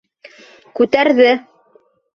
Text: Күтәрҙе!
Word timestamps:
Күтәрҙе! 0.79 1.31